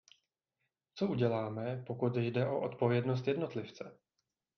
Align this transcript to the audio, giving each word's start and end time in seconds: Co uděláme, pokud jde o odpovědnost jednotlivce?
Co 0.95 1.07
uděláme, 1.07 1.83
pokud 1.87 2.15
jde 2.17 2.47
o 2.47 2.59
odpovědnost 2.61 3.27
jednotlivce? 3.27 3.97